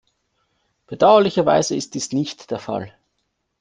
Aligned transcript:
Bedauerlicherweise 0.87 1.75
ist 1.75 1.93
dies 1.93 2.11
nicht 2.11 2.49
der 2.49 2.57
Fall. 2.57 2.91